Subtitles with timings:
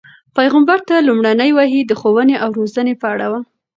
[0.37, 3.39] پیغمبر ته لومړنۍ وحی د ښوونې او روزنې په اړه وه.